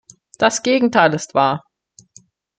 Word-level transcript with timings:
Das 0.39 0.63
Gegenteil 0.63 1.13
ist 1.13 1.35
wahr! 1.35 1.63